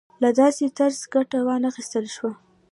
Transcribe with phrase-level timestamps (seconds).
[0.23, 2.31] له داسې طرزه ګټه وانخیستل شوه.